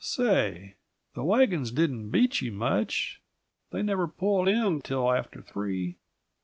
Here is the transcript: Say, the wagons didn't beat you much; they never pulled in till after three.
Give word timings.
Say, 0.03 0.73
the 1.13 1.23
wagons 1.23 1.69
didn't 1.71 2.09
beat 2.09 2.41
you 2.41 2.51
much; 2.51 3.21
they 3.69 3.83
never 3.83 4.07
pulled 4.07 4.47
in 4.47 4.81
till 4.81 5.11
after 5.13 5.43
three. 5.43 5.97